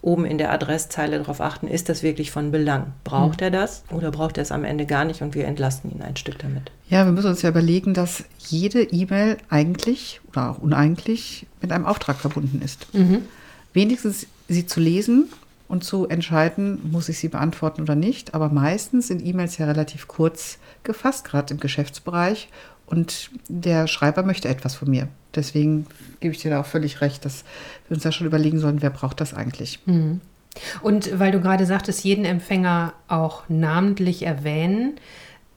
oben 0.00 0.24
in 0.24 0.38
der 0.38 0.52
Adresszeile 0.52 1.18
darauf 1.18 1.40
achten, 1.40 1.66
ist 1.66 1.88
das 1.88 2.04
wirklich 2.04 2.30
von 2.30 2.52
Belang? 2.52 2.92
Braucht 3.02 3.42
er 3.42 3.50
das 3.50 3.82
oder 3.90 4.12
braucht 4.12 4.38
er 4.38 4.42
es 4.42 4.52
am 4.52 4.64
Ende 4.64 4.86
gar 4.86 5.04
nicht 5.04 5.22
und 5.22 5.34
wir 5.34 5.46
entlasten 5.46 5.90
ihn 5.90 6.02
ein 6.02 6.16
Stück 6.16 6.38
damit? 6.38 6.70
Ja, 6.88 7.04
wir 7.04 7.12
müssen 7.12 7.30
uns 7.30 7.42
ja 7.42 7.50
überlegen, 7.50 7.94
dass 7.94 8.24
jede 8.38 8.82
E-Mail 8.82 9.38
eigentlich 9.48 10.20
oder 10.28 10.50
auch 10.50 10.58
uneigentlich 10.58 11.46
mit 11.60 11.72
einem 11.72 11.86
Auftrag 11.86 12.16
verbunden 12.16 12.62
ist. 12.62 12.86
Wenigstens 13.72 14.26
sie 14.48 14.66
zu 14.66 14.80
lesen 14.80 15.28
und 15.72 15.82
zu 15.82 16.06
entscheiden, 16.06 16.90
muss 16.92 17.08
ich 17.08 17.18
sie 17.18 17.28
beantworten 17.28 17.80
oder 17.80 17.94
nicht. 17.94 18.34
Aber 18.34 18.50
meistens 18.50 19.06
sind 19.06 19.24
E-Mails 19.24 19.56
ja 19.56 19.64
relativ 19.64 20.06
kurz 20.06 20.58
gefasst, 20.82 21.24
gerade 21.24 21.54
im 21.54 21.60
Geschäftsbereich. 21.60 22.50
Und 22.84 23.30
der 23.48 23.86
Schreiber 23.86 24.22
möchte 24.22 24.48
etwas 24.48 24.74
von 24.74 24.90
mir. 24.90 25.08
Deswegen 25.34 25.86
gebe 26.20 26.34
ich 26.34 26.42
dir 26.42 26.50
da 26.50 26.60
auch 26.60 26.66
völlig 26.66 27.00
recht, 27.00 27.24
dass 27.24 27.44
wir 27.88 27.94
uns 27.94 28.02
da 28.02 28.12
schon 28.12 28.26
überlegen 28.26 28.58
sollen, 28.58 28.82
wer 28.82 28.90
braucht 28.90 29.18
das 29.22 29.32
eigentlich. 29.32 29.78
Und 30.82 31.18
weil 31.18 31.32
du 31.32 31.40
gerade 31.40 31.64
sagtest, 31.64 32.04
jeden 32.04 32.26
Empfänger 32.26 32.92
auch 33.08 33.44
namentlich 33.48 34.26
erwähnen, 34.26 34.96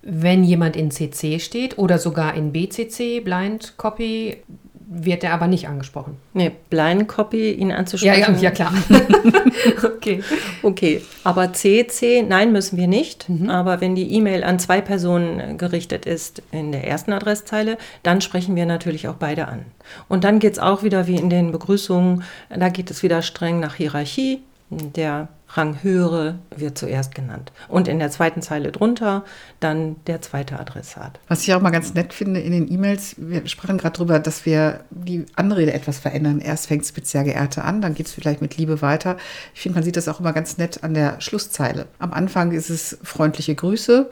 wenn 0.02 0.46
jemand 0.46 0.78
in 0.78 0.92
CC 0.92 1.42
steht 1.42 1.78
oder 1.78 2.00
sogar 2.00 2.36
in 2.36 2.54
BCC, 2.54 3.20
Blind 3.20 3.74
Copy, 3.76 4.38
wird 4.88 5.24
er 5.24 5.34
aber 5.34 5.48
nicht 5.48 5.68
angesprochen. 5.68 6.18
Nee, 6.34 6.52
Blind 6.70 7.08
Copy, 7.08 7.52
ihn 7.52 7.70
Ja, 7.70 7.78
anzusprechen. 7.78 8.36
ja, 8.36 8.42
ja 8.42 8.52
klar. 8.52 8.74
okay. 9.84 10.24
Okay, 10.62 11.02
aber 11.24 11.54
CC, 11.54 12.22
nein, 12.22 12.52
müssen 12.52 12.78
wir 12.78 12.88
nicht. 12.88 13.26
Aber 13.48 13.82
wenn 13.82 13.96
die 13.96 14.14
E-Mail 14.14 14.44
an 14.44 14.60
zwei 14.60 14.82
Personen 14.82 15.40
äh, 15.40 15.54
gerichtet 15.56 16.06
ist 16.06 16.42
in 16.52 16.72
der 16.72 16.88
ersten 16.88 17.14
Adresszeile, 17.14 17.78
dann 18.04 18.22
sprechen 18.22 18.56
wir 18.56 18.66
natürlich 18.66 19.08
auch 19.08 19.16
beide 19.16 19.48
an. 19.48 19.66
Und 20.08 20.24
dann 20.24 20.40
geht 20.40 20.54
es 20.54 20.60
auch 20.60 20.84
wieder 20.84 21.08
wie 21.08 21.16
in 21.16 21.30
den 21.30 21.52
Begrüßungen, 21.52 22.24
da 22.50 22.70
geht 22.70 22.92
es 22.92 23.04
wieder 23.04 23.22
streng 23.22 23.60
nach 23.60 23.76
Hierarchie. 23.76 24.42
Der 24.70 25.28
Ranghöhere 25.50 26.40
wird 26.56 26.78
zuerst 26.78 27.16
genannt. 27.16 27.52
Und 27.68 27.88
in 27.88 28.00
der 28.00 28.12
zweiten 28.12 28.42
Zeile 28.42 28.72
drunter 28.72 29.24
dann 29.60 29.96
der 30.08 30.22
zweite 30.22 30.60
Adressat. 30.60 31.20
Was 31.28 31.44
ich 31.44 31.54
auch 31.54 31.62
mal 31.62 31.70
ganz 31.70 31.94
nett 31.94 32.14
finde 32.14 32.40
in 32.40 32.52
den 32.52 32.72
E-Mails, 32.72 33.16
wir 33.18 33.48
sprachen 33.48 33.78
gerade 33.78 33.98
drüber, 33.98 34.20
dass 34.20 34.46
wir 34.46 34.82
die 34.90 35.26
Anrede 35.36 35.74
etwas 35.74 36.00
verändern. 36.00 36.40
Erst 36.40 36.68
fängt 36.68 36.84
es 36.84 36.96
mit 36.96 37.08
sehr 37.08 37.24
geehrte 37.24 37.64
an, 37.64 37.82
dann 37.82 37.94
geht 37.94 38.08
es 38.08 38.14
vielleicht 38.14 38.42
mit 38.42 38.58
Liebe 38.58 38.82
weiter. 38.82 39.18
Ich 39.54 39.62
finde, 39.62 39.76
man 39.76 39.84
sieht 39.84 39.98
das 39.98 40.08
auch 40.08 40.20
immer 40.20 40.34
ganz 40.34 40.58
nett 40.58 40.84
an 40.84 40.94
der 40.94 41.22
Schlusszeile. 41.22 41.88
Am 42.00 42.14
Anfang 42.14 42.52
ist 42.52 42.70
es 42.70 42.98
freundliche 43.04 43.56
Grüße. 43.56 44.10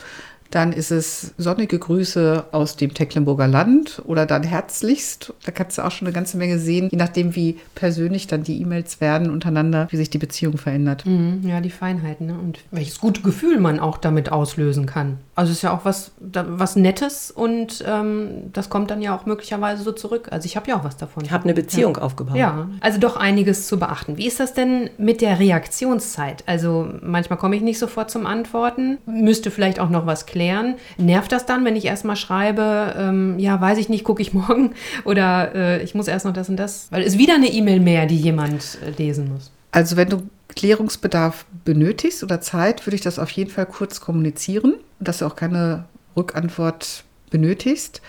Dann 0.51 0.71
ist 0.71 0.91
es 0.91 1.33
sonnige 1.37 1.79
Grüße 1.79 2.45
aus 2.51 2.75
dem 2.75 2.93
Tecklenburger 2.93 3.47
Land 3.47 4.01
oder 4.05 4.25
dann 4.25 4.43
herzlichst. 4.43 5.33
Da 5.45 5.51
kannst 5.51 5.77
du 5.77 5.81
auch 5.83 5.91
schon 5.91 6.07
eine 6.07 6.13
ganze 6.13 6.37
Menge 6.37 6.59
sehen, 6.59 6.89
je 6.91 6.97
nachdem, 6.97 7.35
wie 7.35 7.57
persönlich 7.75 8.27
dann 8.27 8.43
die 8.43 8.61
E-Mails 8.61 9.01
werden 9.01 9.29
untereinander, 9.31 9.87
wie 9.89 9.97
sich 9.97 10.09
die 10.09 10.17
Beziehung 10.19 10.57
verändert. 10.57 11.05
Mhm, 11.05 11.41
Ja, 11.47 11.59
die 11.61 11.69
Feinheiten 11.71 12.27
ne? 12.27 12.33
und 12.37 12.59
welches 12.71 12.99
gute 12.99 13.21
Gefühl 13.21 13.59
man 13.59 13.79
auch 13.79 13.97
damit 13.97 14.31
auslösen 14.31 14.85
kann. 14.85 15.17
Also 15.35 15.51
es 15.51 15.57
ist 15.57 15.61
ja 15.63 15.73
auch 15.73 15.83
was, 15.83 16.11
da, 16.19 16.45
was 16.47 16.75
Nettes 16.75 17.31
und 17.31 17.83
ähm, 17.87 18.51
das 18.53 18.69
kommt 18.69 18.91
dann 18.91 19.01
ja 19.01 19.15
auch 19.15 19.25
möglicherweise 19.25 19.81
so 19.81 19.91
zurück. 19.91 20.27
Also 20.31 20.45
ich 20.45 20.55
habe 20.55 20.69
ja 20.69 20.77
auch 20.77 20.83
was 20.83 20.95
davon. 20.97 21.25
Ich 21.25 21.31
habe 21.31 21.45
eine 21.45 21.55
Beziehung 21.55 21.97
aufgebaut. 21.97 22.35
Ja, 22.35 22.69
also 22.81 22.99
doch 22.99 23.17
einiges 23.17 23.67
zu 23.67 23.79
beachten. 23.79 24.17
Wie 24.17 24.27
ist 24.27 24.39
das 24.39 24.53
denn 24.53 24.91
mit 24.97 25.21
der 25.21 25.39
Reaktionszeit? 25.39 26.43
Also 26.45 26.87
manchmal 27.01 27.39
komme 27.39 27.55
ich 27.55 27.63
nicht 27.63 27.79
sofort 27.79 28.11
zum 28.11 28.27
Antworten, 28.27 28.99
müsste 29.07 29.49
vielleicht 29.49 29.79
auch 29.79 29.89
noch 29.89 30.05
was 30.05 30.27
klären. 30.27 30.75
Nervt 30.97 31.31
das 31.31 31.47
dann, 31.47 31.65
wenn 31.65 31.75
ich 31.75 31.85
erstmal 31.85 32.15
schreibe, 32.15 32.93
ähm, 32.95 33.39
ja, 33.39 33.59
weiß 33.59 33.79
ich 33.79 33.89
nicht, 33.89 34.03
gucke 34.03 34.21
ich 34.21 34.33
morgen 34.35 34.73
oder 35.03 35.55
äh, 35.55 35.83
ich 35.83 35.95
muss 35.95 36.07
erst 36.07 36.25
noch 36.25 36.33
das 36.33 36.49
und 36.49 36.57
das? 36.57 36.87
Weil 36.91 37.01
es 37.01 37.13
ist 37.13 37.17
wieder 37.17 37.35
eine 37.35 37.47
E-Mail 37.47 37.79
mehr, 37.79 38.05
die 38.05 38.17
jemand 38.17 38.77
äh, 38.85 38.91
lesen 38.91 39.31
muss. 39.33 39.51
Also 39.71 39.97
wenn 39.97 40.09
du 40.09 40.21
Klärungsbedarf 40.55 41.45
benötigst 41.65 42.23
oder 42.23 42.41
Zeit, 42.41 42.85
würde 42.85 42.95
ich 42.95 43.01
das 43.01 43.19
auf 43.19 43.29
jeden 43.31 43.49
Fall 43.49 43.65
kurz 43.65 44.01
kommunizieren, 44.01 44.75
dass 44.99 45.19
du 45.19 45.25
auch 45.25 45.35
keine 45.35 45.85
Rückantwort 46.15 47.03
benötigst. 47.29 48.01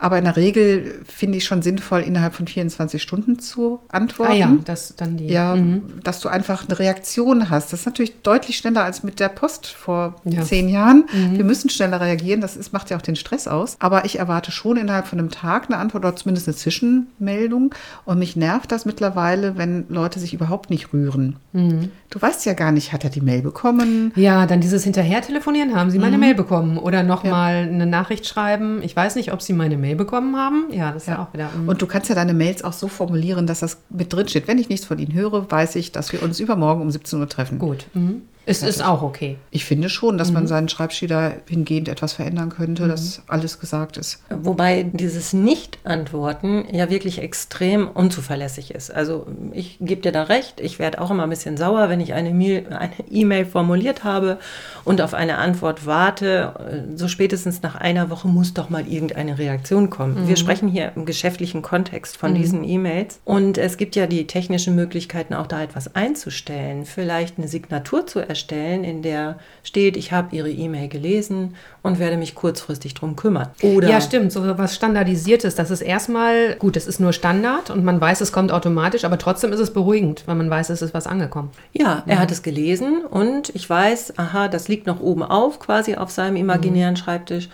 Aber 0.00 0.18
in 0.18 0.24
der 0.24 0.36
Regel 0.36 1.00
finde 1.06 1.36
ich 1.38 1.44
schon 1.44 1.60
sinnvoll, 1.62 2.00
innerhalb 2.00 2.34
von 2.34 2.46
24 2.46 3.02
Stunden 3.02 3.38
zu 3.38 3.80
antworten. 3.88 4.32
Ah 4.32 4.34
ja, 4.34 4.56
das 4.64 4.96
dann 4.96 5.16
die. 5.18 5.26
Ja, 5.26 5.56
dass 6.02 6.20
du 6.20 6.28
einfach 6.30 6.66
eine 6.66 6.78
Reaktion 6.78 7.50
hast. 7.50 7.72
Das 7.72 7.80
ist 7.80 7.86
natürlich 7.86 8.22
deutlich 8.22 8.56
schneller 8.56 8.82
als 8.82 9.02
mit 9.02 9.20
der 9.20 9.28
Post 9.28 9.66
vor 9.66 10.16
Ja. 10.24 10.42
zehn 10.42 10.68
Jahren. 10.68 11.04
Wir 11.32 11.44
müssen 11.44 11.68
schneller 11.70 12.00
reagieren. 12.00 12.40
Das 12.40 12.56
ist, 12.56 12.72
macht 12.72 12.88
ja 12.90 12.96
auch 12.96 13.02
den 13.02 13.16
Stress 13.16 13.46
aus. 13.46 13.76
Aber 13.78 14.04
ich 14.06 14.18
erwarte 14.18 14.50
schon 14.50 14.76
innerhalb 14.78 15.06
von 15.06 15.18
einem 15.18 15.30
Tag 15.30 15.66
eine 15.68 15.76
Antwort 15.76 16.04
oder 16.04 16.16
zumindest 16.16 16.48
eine 16.48 16.56
Zwischenmeldung. 16.56 17.74
Und 18.04 18.18
mich 18.18 18.36
nervt 18.36 18.72
das 18.72 18.84
mittlerweile, 18.86 19.56
wenn 19.58 19.84
Leute 19.88 20.18
sich 20.18 20.32
überhaupt 20.34 20.70
nicht 20.70 20.92
rühren. 20.92 21.36
Du 21.52 22.20
weißt 22.22 22.46
ja 22.46 22.54
gar 22.54 22.72
nicht, 22.72 22.92
hat 22.92 23.04
er 23.04 23.10
die 23.10 23.20
Mail 23.20 23.42
bekommen? 23.42 24.12
Ja, 24.16 24.46
dann 24.46 24.60
dieses 24.60 24.84
Hinterher 24.84 25.20
telefonieren, 25.22 25.74
haben 25.74 25.90
Sie 25.90 25.98
meine 25.98 26.16
Mhm. 26.16 26.20
Mail 26.20 26.34
bekommen? 26.34 26.78
Oder 26.78 27.02
nochmal 27.02 27.68
eine 27.70 27.86
Nachricht 27.86 28.26
schreiben. 28.26 28.80
Ich 28.82 28.94
weiß 28.96 29.16
nicht, 29.16 29.32
ob 29.32 29.42
Sie 29.42 29.52
meine 29.52 29.76
Mail 29.76 29.89
bekommen 29.96 30.36
haben. 30.36 30.66
Ja, 30.70 30.92
das 30.92 31.04
ist 31.04 31.08
ja, 31.08 31.22
auch 31.22 31.32
wieder. 31.32 31.48
mm. 31.48 31.68
Und 31.68 31.82
du 31.82 31.86
kannst 31.86 32.08
ja 32.08 32.14
deine 32.14 32.34
Mails 32.34 32.64
auch 32.64 32.72
so 32.72 32.88
formulieren, 32.88 33.46
dass 33.46 33.60
das 33.60 33.78
mit 33.90 34.12
drin 34.12 34.28
steht. 34.28 34.48
Wenn 34.48 34.58
ich 34.58 34.68
nichts 34.68 34.86
von 34.86 34.98
Ihnen 34.98 35.14
höre, 35.14 35.50
weiß 35.50 35.76
ich, 35.76 35.92
dass 35.92 36.12
wir 36.12 36.22
uns 36.22 36.40
übermorgen 36.40 36.82
um 36.82 36.90
17 36.90 37.20
Uhr 37.20 37.28
treffen. 37.28 37.58
Gut. 37.58 37.86
Mhm. 37.94 38.22
Es 38.46 38.62
ist 38.62 38.82
auch 38.84 39.02
okay. 39.02 39.36
Ich 39.50 39.64
finde 39.64 39.88
schon, 39.88 40.18
dass 40.18 40.28
Mhm. 40.28 40.34
man 40.34 40.46
seinen 40.46 40.68
Schreibstil 40.68 41.08
dahingehend 41.08 41.88
etwas 41.88 42.14
verändern 42.14 42.48
könnte, 42.50 42.88
dass 42.88 43.22
alles 43.28 43.60
gesagt 43.60 43.96
ist. 43.96 44.22
Wobei 44.30 44.82
dieses 44.92 45.32
Nicht-Antworten 45.32 46.64
ja 46.72 46.90
wirklich 46.90 47.18
extrem 47.20 47.88
unzuverlässig 47.88 48.72
ist. 48.74 48.90
Also 48.90 49.26
ich 49.52 49.78
gebe 49.80 50.00
dir 50.02 50.12
da 50.12 50.24
recht, 50.24 50.60
ich 50.60 50.78
werde 50.78 51.00
auch 51.00 51.10
immer 51.10 51.24
ein 51.24 51.30
bisschen 51.30 51.56
sauer, 51.56 51.88
wenn 51.88 52.00
ich 52.00 52.14
eine 52.14 52.30
Mail- 52.32 52.66
eine 52.70 52.92
E-Mail 53.10 53.44
formuliert 53.46 54.04
habe 54.04 54.38
und 54.84 55.00
auf 55.00 55.14
eine 55.14 55.38
Antwort 55.38 55.86
warte. 55.86 56.88
So 56.96 57.08
spätestens 57.08 57.62
nach 57.62 57.74
einer 57.76 58.10
Woche 58.10 58.28
muss 58.28 58.54
doch 58.54 58.70
mal 58.70 58.86
irgendeine 58.86 59.38
Reaktion 59.38 59.90
kommen. 59.90 60.26
Wir 60.28 60.36
sprechen 60.36 60.68
hier 60.68 60.92
im 60.96 61.04
geschäftlichen 61.04 61.62
Kontext 61.62 62.16
von 62.16 62.34
diesen 62.34 62.64
E-Mails. 62.64 63.20
Und 63.24 63.58
es 63.58 63.76
gibt 63.76 63.96
ja 63.96 64.06
die 64.06 64.26
technischen 64.26 64.74
Möglichkeiten, 64.74 65.34
auch 65.34 65.46
da 65.46 65.62
etwas 65.62 65.94
einzustellen. 65.94 66.84
Vielleicht 66.86 67.38
eine 67.38 67.48
Signatur 67.48 68.06
zu 68.06 68.20
erstellen, 68.30 68.84
in 68.84 69.02
der 69.02 69.38
steht, 69.62 69.96
ich 69.98 70.12
habe 70.12 70.34
Ihre 70.34 70.50
E-Mail 70.50 70.88
gelesen 70.88 71.54
und 71.82 71.98
werde 71.98 72.16
mich 72.16 72.34
kurzfristig 72.34 72.94
drum 72.94 73.16
kümmern. 73.16 73.48
Oder 73.62 73.88
Ja, 73.88 74.00
stimmt. 74.00 74.32
So 74.32 74.56
was 74.56 74.74
Standardisiertes. 74.74 75.54
Das 75.54 75.70
ist 75.70 75.82
erstmal, 75.82 76.54
gut, 76.56 76.76
es 76.76 76.86
ist 76.86 77.00
nur 77.00 77.12
Standard 77.12 77.68
und 77.68 77.84
man 77.84 78.00
weiß, 78.00 78.22
es 78.22 78.32
kommt 78.32 78.52
automatisch, 78.52 79.04
aber 79.04 79.18
trotzdem 79.18 79.52
ist 79.52 79.60
es 79.60 79.72
beruhigend, 79.72 80.22
weil 80.26 80.36
man 80.36 80.48
weiß, 80.48 80.70
es 80.70 80.80
ist 80.80 80.94
was 80.94 81.06
angekommen. 81.06 81.50
Ja, 81.72 82.02
er 82.06 82.18
hat 82.18 82.30
es 82.30 82.42
gelesen 82.42 83.04
und 83.04 83.50
ich 83.54 83.68
weiß, 83.68 84.18
aha, 84.18 84.48
das 84.48 84.68
liegt 84.68 84.86
noch 84.86 85.00
oben 85.00 85.22
auf, 85.22 85.58
quasi 85.58 85.96
auf 85.96 86.10
seinem 86.10 86.36
imaginären 86.36 86.96
Schreibtisch. 86.96 87.48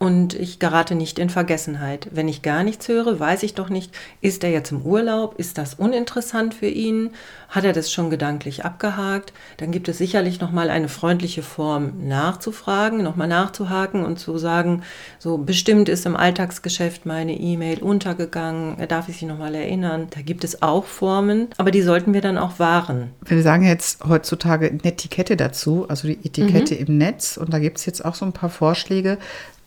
Und 0.00 0.32
ich 0.32 0.58
gerate 0.58 0.94
nicht 0.94 1.18
in 1.18 1.28
Vergessenheit. 1.28 2.08
Wenn 2.10 2.26
ich 2.26 2.40
gar 2.40 2.64
nichts 2.64 2.88
höre, 2.88 3.20
weiß 3.20 3.42
ich 3.42 3.52
doch 3.52 3.68
nicht, 3.68 3.94
ist 4.22 4.42
er 4.42 4.50
jetzt 4.50 4.72
im 4.72 4.80
Urlaub? 4.80 5.34
Ist 5.38 5.58
das 5.58 5.74
uninteressant 5.74 6.54
für 6.54 6.68
ihn? 6.68 7.10
Hat 7.50 7.64
er 7.64 7.74
das 7.74 7.92
schon 7.92 8.08
gedanklich 8.08 8.64
abgehakt? 8.64 9.34
Dann 9.58 9.72
gibt 9.72 9.90
es 9.90 9.98
sicherlich 9.98 10.40
noch 10.40 10.52
mal 10.52 10.70
eine 10.70 10.88
freundliche 10.88 11.42
Form 11.42 12.08
nachzufragen, 12.08 13.02
noch 13.02 13.16
mal 13.16 13.26
nachzuhaken 13.26 14.02
und 14.02 14.18
zu 14.18 14.38
sagen, 14.38 14.84
so 15.18 15.36
bestimmt 15.36 15.90
ist 15.90 16.06
im 16.06 16.16
Alltagsgeschäft 16.16 17.04
meine 17.04 17.38
E-Mail 17.38 17.82
untergegangen, 17.82 18.76
darf 18.88 19.10
ich 19.10 19.18
sich 19.18 19.28
noch 19.28 19.38
mal 19.38 19.54
erinnern? 19.54 20.06
Da 20.14 20.22
gibt 20.22 20.44
es 20.44 20.62
auch 20.62 20.86
Formen, 20.86 21.48
aber 21.58 21.70
die 21.70 21.82
sollten 21.82 22.14
wir 22.14 22.22
dann 22.22 22.38
auch 22.38 22.58
wahren. 22.58 23.10
Wir 23.26 23.42
sagen 23.42 23.66
jetzt 23.66 24.02
heutzutage 24.02 24.72
Netiquette 24.82 25.36
dazu, 25.36 25.86
also 25.90 26.08
die 26.08 26.24
Etikette 26.24 26.74
im 26.74 26.96
Netz. 26.96 27.36
Und 27.36 27.52
da 27.52 27.58
gibt 27.58 27.76
es 27.76 27.84
jetzt 27.84 28.02
auch 28.02 28.14
so 28.14 28.24
ein 28.24 28.32
paar 28.32 28.48
Vorschläge. 28.48 29.18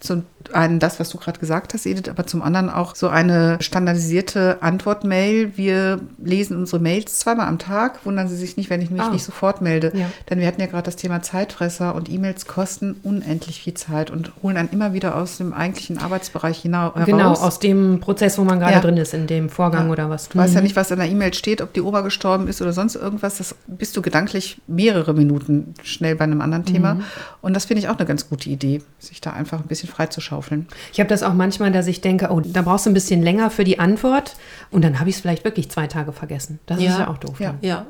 Zum 0.03 0.23
einen 0.51 0.79
das, 0.79 0.99
was 0.99 1.07
du 1.07 1.17
gerade 1.17 1.39
gesagt 1.39 1.73
hast, 1.73 1.85
Edith, 1.85 2.09
aber 2.09 2.27
zum 2.27 2.41
anderen 2.41 2.69
auch 2.69 2.93
so 2.93 3.07
eine 3.07 3.57
standardisierte 3.61 4.57
Antwortmail. 4.61 5.53
Wir 5.55 6.01
lesen 6.21 6.57
unsere 6.57 6.81
Mails 6.81 7.19
zweimal 7.19 7.47
am 7.47 7.57
Tag. 7.57 8.05
Wundern 8.05 8.27
Sie 8.27 8.35
sich 8.35 8.57
nicht, 8.57 8.69
wenn 8.69 8.81
ich 8.81 8.89
mich 8.91 9.01
Ah. 9.01 9.09
nicht 9.11 9.23
sofort 9.23 9.61
melde. 9.61 9.93
Ja. 9.95 10.07
Denn 10.29 10.39
wir 10.41 10.47
hatten 10.47 10.59
ja 10.59 10.67
gerade 10.67 10.83
das 10.83 10.97
Thema 10.97 11.21
Zeitfresser 11.21 11.95
und 11.95 12.09
E-Mails 12.11 12.45
kosten 12.47 12.97
unendlich 13.03 13.61
viel 13.61 13.75
Zeit 13.75 14.11
und 14.11 14.33
holen 14.43 14.57
einen 14.57 14.69
immer 14.71 14.91
wieder 14.91 15.15
aus 15.15 15.37
dem 15.37 15.53
eigentlichen 15.53 15.97
Arbeitsbereich 15.97 16.59
hinaus. 16.59 16.91
Genau, 17.05 17.31
aus 17.31 17.59
dem 17.59 18.01
Prozess, 18.01 18.37
wo 18.37 18.43
man 18.43 18.59
gerade 18.59 18.73
Ja. 18.73 18.79
drin 18.81 18.97
ist, 18.97 19.13
in 19.13 19.27
dem 19.27 19.49
Vorgang 19.49 19.89
oder 19.89 20.09
was. 20.09 20.27
Du 20.27 20.37
weißt 20.37 20.53
ja 20.55 20.59
nicht, 20.61 20.75
was 20.75 20.91
in 20.91 20.99
der 20.99 21.07
E-Mail 21.09 21.33
steht, 21.33 21.61
ob 21.61 21.71
die 21.71 21.81
Oma 21.81 22.01
gestorben 22.01 22.49
ist 22.49 22.61
oder 22.61 22.73
sonst 22.73 22.95
irgendwas. 22.95 23.37
Das 23.37 23.55
bist 23.67 23.95
du 23.95 24.01
gedanklich 24.01 24.57
mehrere 24.67 25.13
Minuten 25.13 25.73
schnell 25.83 26.17
bei 26.17 26.25
einem 26.25 26.41
anderen 26.41 26.65
Thema. 26.65 26.97
Und 27.41 27.53
das 27.55 27.63
finde 27.65 27.79
ich 27.79 27.87
auch 27.87 27.97
eine 27.97 28.05
ganz 28.05 28.27
gute 28.27 28.49
Idee, 28.49 28.81
sich 28.99 29.21
da 29.21 29.31
einfach 29.31 29.59
ein 29.61 29.67
bisschen 29.67 29.92
freizuschaufeln. 29.93 30.67
Ich 30.91 30.99
habe 30.99 31.07
das 31.09 31.23
auch 31.23 31.33
manchmal, 31.33 31.71
dass 31.71 31.87
ich 31.87 32.01
denke, 32.01 32.29
oh, 32.31 32.41
da 32.43 32.61
brauchst 32.61 32.85
du 32.85 32.89
ein 32.89 32.93
bisschen 32.93 33.21
länger 33.21 33.49
für 33.49 33.63
die 33.63 33.79
Antwort 33.79 34.35
und 34.71 34.83
dann 34.83 34.99
habe 34.99 35.09
ich 35.09 35.15
es 35.15 35.21
vielleicht 35.21 35.43
wirklich 35.45 35.69
zwei 35.71 35.87
Tage 35.87 36.11
vergessen. 36.11 36.59
Das 36.65 36.77
ist 36.79 36.83
Ja. 36.85 36.99
ja 36.99 37.07
auch 37.09 37.17
doof. 37.17 37.39
Ja. 37.39 37.55
Ja, 37.61 37.85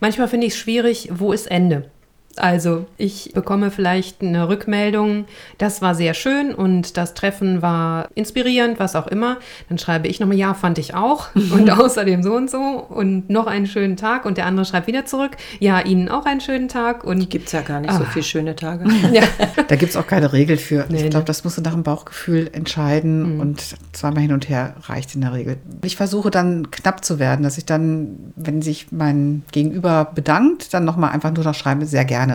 Manchmal 0.00 0.28
finde 0.28 0.46
ich 0.46 0.52
es 0.52 0.58
schwierig, 0.58 1.08
wo 1.12 1.32
ist 1.32 1.46
Ende? 1.50 1.90
Also 2.38 2.86
ich 2.96 3.32
bekomme 3.34 3.70
vielleicht 3.70 4.22
eine 4.22 4.48
Rückmeldung, 4.48 5.26
das 5.58 5.82
war 5.82 5.94
sehr 5.94 6.14
schön 6.14 6.54
und 6.54 6.96
das 6.96 7.14
Treffen 7.14 7.62
war 7.62 8.08
inspirierend, 8.14 8.78
was 8.78 8.96
auch 8.96 9.06
immer. 9.06 9.38
Dann 9.68 9.78
schreibe 9.78 10.08
ich 10.08 10.20
nochmal, 10.20 10.36
ja, 10.36 10.54
fand 10.54 10.78
ich 10.78 10.94
auch 10.94 11.34
und 11.34 11.70
außerdem 11.70 12.22
so 12.22 12.34
und 12.34 12.50
so 12.50 12.58
und 12.58 13.30
noch 13.30 13.46
einen 13.46 13.66
schönen 13.66 13.96
Tag 13.96 14.24
und 14.24 14.38
der 14.38 14.46
andere 14.46 14.66
schreibt 14.66 14.86
wieder 14.86 15.04
zurück, 15.06 15.32
ja, 15.58 15.80
Ihnen 15.80 16.08
auch 16.08 16.26
einen 16.26 16.40
schönen 16.40 16.68
Tag 16.68 17.04
und 17.04 17.28
gibt 17.30 17.46
es 17.46 17.52
ja 17.52 17.62
gar 17.62 17.80
nicht 17.80 17.92
so 17.92 18.04
viele 18.04 18.24
schöne 18.24 18.56
Tage. 18.56 18.84
ja. 19.12 19.22
Da 19.68 19.76
gibt 19.76 19.90
es 19.90 19.96
auch 19.96 20.06
keine 20.06 20.32
Regel 20.32 20.56
für. 20.56 20.86
Nee, 20.88 21.04
ich 21.04 21.10
glaube, 21.10 21.18
nee. 21.18 21.26
das 21.26 21.44
musst 21.44 21.58
du 21.58 21.62
nach 21.62 21.72
dem 21.72 21.82
Bauchgefühl 21.82 22.50
entscheiden 22.52 23.40
und 23.40 23.62
zweimal 23.92 24.22
hin 24.22 24.32
und 24.32 24.48
her 24.48 24.74
reicht 24.82 25.14
in 25.14 25.20
der 25.22 25.32
Regel. 25.32 25.56
Ich 25.84 25.96
versuche 25.96 26.30
dann 26.30 26.70
knapp 26.70 27.04
zu 27.04 27.18
werden, 27.18 27.42
dass 27.42 27.58
ich 27.58 27.64
dann, 27.66 28.32
wenn 28.36 28.62
sich 28.62 28.88
mein 28.90 29.42
Gegenüber 29.52 30.10
bedankt, 30.14 30.74
dann 30.74 30.84
nochmal 30.84 31.10
einfach 31.10 31.32
nur 31.32 31.44
noch 31.44 31.54
schreibe, 31.54 31.86
sehr 31.86 32.04
gerne. 32.04 32.25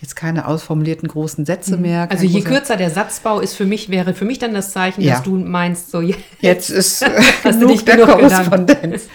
Jetzt 0.00 0.16
keine 0.16 0.46
ausformulierten 0.46 1.08
großen 1.08 1.44
Sätze 1.44 1.76
mehr. 1.76 2.08
Also 2.10 2.24
je 2.24 2.40
kürzer 2.42 2.76
der 2.76 2.90
Satzbau 2.90 3.40
ist 3.40 3.54
für 3.54 3.64
mich, 3.64 3.88
wäre 3.90 4.14
für 4.14 4.24
mich 4.24 4.38
dann 4.38 4.54
das 4.54 4.72
Zeichen, 4.72 5.02
Ja. 5.02 5.14
dass 5.14 5.22
du 5.22 5.36
meinst, 5.36 5.90
so 5.90 6.00
Jetzt 6.40 6.70
ist 6.70 7.02
äh, 7.02 7.10
Hast 7.44 7.56
du 7.56 7.66
genug 7.66 7.70
dich 7.72 7.84
der 7.84 7.96
genug 7.96 8.10
Korrespondenz. 8.10 9.08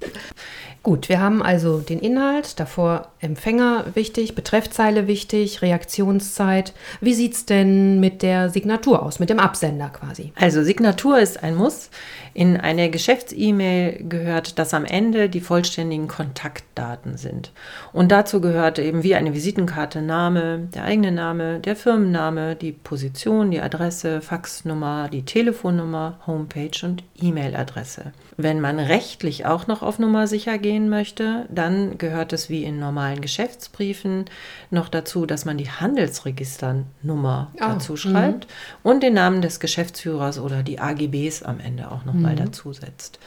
Gut, 0.84 1.08
wir 1.08 1.22
haben 1.22 1.42
also 1.42 1.80
den 1.80 2.00
Inhalt, 2.00 2.60
davor 2.60 3.08
Empfänger 3.22 3.86
wichtig, 3.94 4.36
Betreffzeile 4.36 5.08
wichtig, 5.08 5.62
Reaktionszeit. 5.62 6.74
Wie 7.00 7.14
sieht 7.14 7.36
es 7.36 7.46
denn 7.46 8.02
mit 8.02 8.22
der 8.22 8.50
Signatur 8.50 9.02
aus, 9.02 9.20
mit 9.20 9.30
dem 9.30 9.40
Absender 9.40 9.88
quasi? 9.90 10.34
Also 10.36 10.62
Signatur 10.62 11.20
ist 11.20 11.42
ein 11.42 11.56
Muss. 11.56 11.90
In 12.34 12.58
eine 12.60 12.90
Geschäfts-E-Mail 12.90 14.06
gehört, 14.10 14.58
dass 14.58 14.74
am 14.74 14.86
Ende 14.86 15.30
die 15.30 15.42
vollständigen 15.42 16.08
Kontaktdaten 16.08 17.18
sind. 17.18 17.52
Und 17.92 18.12
dazu 18.12 18.42
gehört 18.42 18.80
eben 18.80 19.04
wie 19.04 19.16
eine 19.16 19.34
Visitenkarte 19.34 20.02
Name, 20.02 20.68
der 20.74 20.86
eigene 20.86 21.12
Name, 21.12 21.60
der 21.60 21.76
Firmenname, 21.76 22.56
die 22.56 22.72
Position, 22.72 23.52
die 23.52 23.62
Adresse, 23.62 24.22
Faxnummer, 24.22 25.10
die 25.10 25.26
Telefonnummer, 25.26 26.20
Homepage 26.26 26.84
und 26.84 27.04
E-Mail-Adresse. 27.22 28.14
Wenn 28.36 28.60
man 28.62 28.80
rechtlich 28.80 29.46
auch 29.46 29.68
noch 29.68 29.84
auf 29.84 30.00
Nummer 30.00 30.26
sicher 30.26 30.58
gehen 30.58 30.90
möchte, 30.90 31.46
dann 31.50 32.00
gehört 32.00 32.34
es 32.34 32.50
wie 32.50 32.64
in 32.64 32.80
normalen 32.80 33.22
Geschäftsbriefen 33.22 34.26
noch 34.72 34.90
dazu, 34.90 35.28
dass 35.28 35.46
man 35.46 35.58
die 35.58 35.70
Handelsregisternummer 35.70 37.52
Ah, 37.60 37.74
dazu 37.74 37.96
schreibt 37.96 38.48
und 38.82 39.04
den 39.04 39.14
Namen 39.14 39.42
des 39.42 39.60
Geschäftsführers 39.60 40.40
oder 40.40 40.64
die 40.64 40.80
AGBs 40.80 41.44
am 41.44 41.60
Ende 41.60 41.92
auch 41.92 42.06
nochmal 42.24 42.36
dazu 42.46 42.74
setzt. 42.74 43.20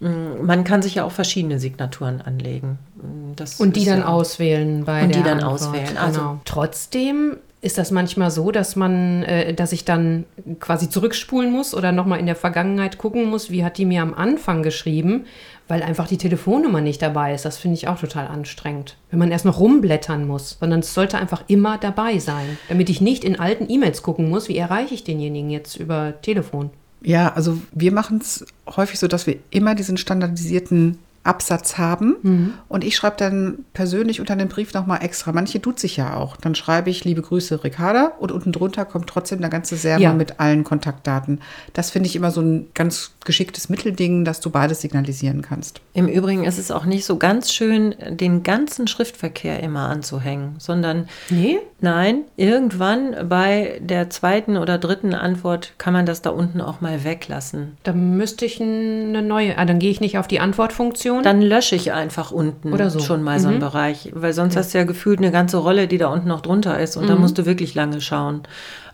Mm, 0.00 0.44
Man 0.44 0.64
kann 0.64 0.80
sich 0.82 0.94
ja 0.96 1.04
auch 1.04 1.12
verschiedene 1.12 1.58
Signaturen 1.58 2.20
anlegen. 2.22 2.78
Mm, 2.96 3.36
Das 3.36 3.60
Und 3.60 3.76
die 3.76 3.84
dann 3.84 4.00
ja- 4.00 4.06
auswählen 4.08 4.84
bei 4.84 5.02
Und 5.04 5.14
der 5.14 5.18
die 5.22 5.28
dann 5.28 5.40
Antwort. 5.40 5.52
auswählen, 5.52 5.96
also- 5.98 6.20
genau. 6.20 6.40
Trotzdem 6.44 7.36
ist 7.62 7.76
das 7.76 7.90
manchmal 7.90 8.30
so, 8.30 8.50
dass 8.50 8.74
man, 8.74 9.22
äh, 9.24 9.52
dass 9.52 9.72
ich 9.72 9.84
dann 9.84 10.24
quasi 10.60 10.88
zurückspulen 10.88 11.52
muss 11.52 11.74
oder 11.74 11.92
nochmal 11.92 12.18
in 12.18 12.24
der 12.24 12.36
Vergangenheit 12.36 12.96
gucken 12.96 13.26
muss, 13.26 13.50
wie 13.50 13.62
hat 13.64 13.76
die 13.76 13.84
mir 13.84 14.00
am 14.00 14.14
Anfang 14.14 14.62
geschrieben, 14.62 15.26
weil 15.68 15.82
einfach 15.82 16.08
die 16.08 16.16
Telefonnummer 16.16 16.80
nicht 16.80 17.02
dabei 17.02 17.34
ist. 17.34 17.44
Das 17.44 17.58
finde 17.58 17.76
ich 17.76 17.86
auch 17.86 18.00
total 18.00 18.28
anstrengend. 18.28 18.96
Wenn 19.10 19.18
man 19.18 19.30
erst 19.30 19.44
noch 19.44 19.60
rumblättern 19.60 20.26
muss, 20.26 20.56
sondern 20.58 20.80
es 20.80 20.94
sollte 20.94 21.18
einfach 21.18 21.44
immer 21.48 21.76
dabei 21.76 22.18
sein, 22.18 22.56
damit 22.70 22.88
ich 22.88 23.02
nicht 23.02 23.24
in 23.24 23.38
alten 23.38 23.70
E-Mails 23.70 24.00
gucken 24.02 24.30
muss, 24.30 24.48
wie 24.48 24.56
erreiche 24.56 24.94
ich 24.94 25.04
denjenigen 25.04 25.50
jetzt 25.50 25.76
über 25.76 26.14
Telefon. 26.22 26.70
Ja, 27.02 27.32
also 27.32 27.58
wir 27.72 27.92
machen 27.92 28.18
es 28.18 28.44
häufig 28.66 28.98
so, 28.98 29.08
dass 29.08 29.26
wir 29.26 29.38
immer 29.50 29.74
diesen 29.74 29.96
standardisierten 29.96 30.98
Absatz 31.22 31.76
haben. 31.76 32.54
Und 32.68 32.82
ich 32.84 32.96
schreibe 32.96 33.16
dann 33.18 33.58
persönlich 33.74 34.20
unter 34.20 34.36
den 34.36 34.48
Brief 34.48 34.72
nochmal 34.72 35.02
extra. 35.02 35.32
Manche 35.32 35.60
tut 35.60 35.78
sich 35.78 35.96
ja 35.98 36.14
auch. 36.16 36.36
Dann 36.38 36.54
schreibe 36.54 36.88
ich 36.88 37.04
liebe 37.04 37.20
Grüße 37.20 37.62
Ricarda 37.62 38.12
und 38.18 38.32
unten 38.32 38.52
drunter 38.52 38.84
kommt 38.86 39.06
trotzdem 39.08 39.40
der 39.40 39.50
ganze 39.50 39.76
Server 39.76 40.00
Ja. 40.00 40.12
mit 40.14 40.40
allen 40.40 40.64
Kontaktdaten. 40.64 41.40
Das 41.74 41.90
finde 41.90 42.08
ich 42.08 42.16
immer 42.16 42.30
so 42.30 42.40
ein 42.40 42.68
ganz 42.74 43.12
geschicktes 43.26 43.68
Mittelding, 43.68 44.24
dass 44.24 44.40
du 44.40 44.48
beides 44.48 44.80
signalisieren 44.80 45.42
kannst. 45.42 45.82
Im 45.92 46.08
Übrigen 46.08 46.44
ist 46.44 46.58
es 46.58 46.70
auch 46.70 46.86
nicht 46.86 47.04
so 47.04 47.16
ganz 47.18 47.52
schön, 47.52 47.94
den 48.08 48.42
ganzen 48.42 48.86
Schriftverkehr 48.86 49.62
immer 49.62 49.88
anzuhängen, 49.90 50.54
sondern 50.58 51.06
Nee? 51.28 51.58
nein, 51.80 52.22
irgendwann 52.36 53.28
bei 53.28 53.78
der 53.82 54.08
zweiten 54.08 54.56
oder 54.56 54.78
dritten 54.78 55.14
Antwort 55.14 55.74
kann 55.76 55.92
man 55.92 56.06
das 56.06 56.22
da 56.22 56.30
unten 56.30 56.60
auch 56.62 56.80
mal 56.80 57.04
weglassen. 57.04 57.76
Dann 57.82 58.16
müsste 58.16 58.46
ich 58.46 58.60
eine 58.60 59.20
neue, 59.22 59.58
ah, 59.58 59.64
dann 59.66 59.78
gehe 59.78 59.90
ich 59.90 60.00
nicht 60.00 60.16
auf 60.16 60.26
die 60.26 60.40
Antwortfunktion. 60.40 61.09
Dann 61.22 61.42
lösche 61.42 61.74
ich 61.76 61.92
einfach 61.92 62.30
unten 62.32 62.72
Oder 62.72 62.90
so. 62.90 63.00
schon 63.00 63.22
mal 63.22 63.38
so 63.40 63.48
einen 63.48 63.56
Mhm. 63.56 63.60
Bereich, 63.60 64.10
weil 64.14 64.32
sonst 64.32 64.56
hast 64.56 64.72
du 64.74 64.78
ja 64.78 64.84
gefühlt 64.84 65.18
eine 65.18 65.30
ganze 65.30 65.56
Rolle, 65.58 65.86
die 65.88 65.98
da 65.98 66.08
unten 66.08 66.28
noch 66.28 66.40
drunter 66.40 66.78
ist 66.78 66.96
und 66.96 67.08
da 67.08 67.14
Mhm. 67.14 67.20
musst 67.22 67.38
du 67.38 67.46
wirklich 67.46 67.74
lange 67.74 68.00
schauen. 68.00 68.42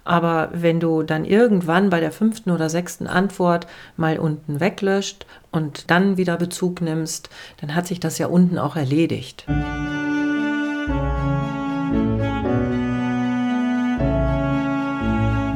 Aber 0.04 0.50
wenn 0.52 0.78
du 0.78 1.02
dann 1.02 1.24
irgendwann 1.24 1.90
bei 1.90 1.98
der 2.00 2.12
fünften 2.12 2.50
oder 2.52 2.70
sechsten 2.70 3.06
Antwort 3.08 3.66
mal 3.96 4.18
unten 4.18 4.60
weglöscht 4.60 5.26
und 5.50 5.90
dann 5.90 6.16
wieder 6.16 6.36
Bezug 6.36 6.80
nimmst, 6.80 7.28
dann 7.60 7.74
hat 7.74 7.86
sich 7.88 7.98
das 7.98 8.18
ja 8.18 8.28
unten 8.28 8.56
auch 8.58 8.76
erledigt. 8.76 9.44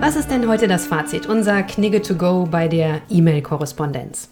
Was 0.00 0.16
ist 0.16 0.30
denn 0.30 0.48
heute 0.48 0.66
das 0.66 0.86
Fazit, 0.86 1.26
unser 1.26 1.62
Knigge 1.62 2.00
to 2.02 2.14
go 2.14 2.48
bei 2.50 2.68
der 2.68 3.00
E-Mail-Korrespondenz? 3.10 4.28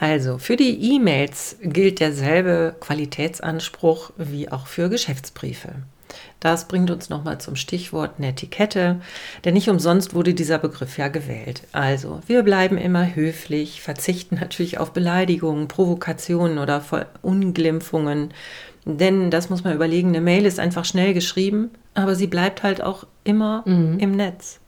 Also, 0.00 0.38
für 0.38 0.56
die 0.56 0.94
E-Mails 0.94 1.56
gilt 1.62 2.00
derselbe 2.00 2.74
Qualitätsanspruch 2.80 4.12
wie 4.16 4.50
auch 4.50 4.66
für 4.66 4.88
Geschäftsbriefe. 4.88 5.74
Das 6.40 6.68
bringt 6.68 6.90
uns 6.90 7.10
nochmal 7.10 7.38
zum 7.38 7.54
Stichwort 7.54 8.18
Netiquette, 8.18 9.02
denn 9.44 9.52
nicht 9.52 9.68
umsonst 9.68 10.14
wurde 10.14 10.32
dieser 10.32 10.58
Begriff 10.58 10.96
ja 10.96 11.08
gewählt. 11.08 11.64
Also, 11.72 12.20
wir 12.26 12.42
bleiben 12.42 12.78
immer 12.78 13.14
höflich, 13.14 13.82
verzichten 13.82 14.36
natürlich 14.36 14.78
auf 14.78 14.94
Beleidigungen, 14.94 15.68
Provokationen 15.68 16.56
oder 16.58 16.82
Unglimpfungen, 17.20 18.32
denn 18.86 19.30
das 19.30 19.50
muss 19.50 19.64
man 19.64 19.74
überlegen, 19.74 20.08
eine 20.08 20.22
Mail 20.22 20.46
ist 20.46 20.58
einfach 20.58 20.86
schnell 20.86 21.12
geschrieben, 21.12 21.68
aber 21.92 22.14
sie 22.14 22.26
bleibt 22.26 22.62
halt 22.62 22.82
auch 22.82 23.06
immer 23.22 23.64
im 23.66 24.12
Netz. 24.12 24.60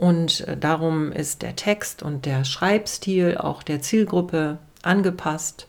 Und 0.00 0.48
äh, 0.48 0.56
darum 0.56 1.12
ist 1.12 1.42
der 1.42 1.56
Text 1.56 2.02
und 2.02 2.24
der 2.24 2.44
Schreibstil 2.44 3.36
auch 3.36 3.62
der 3.62 3.82
Zielgruppe 3.82 4.56
angepasst 4.80 5.68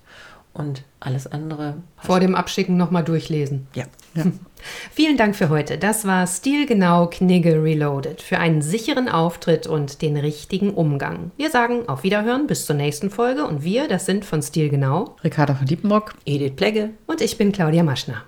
und 0.53 0.83
alles 1.01 1.27
andere. 1.27 1.75
Vor 1.97 2.21
dem 2.21 2.33
Abschicken 2.33 2.77
nochmal 2.77 3.03
durchlesen. 3.03 3.67
Ja. 3.73 3.83
Ja. 4.13 4.23
Vielen 4.93 5.17
Dank 5.17 5.35
für 5.35 5.49
heute. 5.49 5.77
Das 5.77 6.05
war 6.05 6.25
Stilgenau 6.27 7.07
Knigge 7.07 7.61
Reloaded 7.61 8.21
für 8.21 8.37
einen 8.37 8.61
sicheren 8.61 9.09
Auftritt 9.09 9.67
und 9.67 10.01
den 10.01 10.15
richtigen 10.15 10.73
Umgang. 10.73 11.31
Wir 11.35 11.49
sagen 11.49 11.89
auf 11.89 12.03
Wiederhören 12.03 12.47
bis 12.47 12.65
zur 12.65 12.77
nächsten 12.77 13.09
Folge 13.09 13.45
und 13.45 13.65
wir, 13.65 13.89
das 13.89 14.05
sind 14.05 14.23
von 14.23 14.41
Stilgenau 14.41 15.17
Ricarda 15.25 15.55
von 15.55 15.65
Diepenbrock. 15.67 16.13
Edith 16.25 16.55
Plegge. 16.55 16.91
und 17.05 17.19
ich 17.19 17.37
bin 17.37 17.51
Claudia 17.51 17.83
Maschner. 17.83 18.23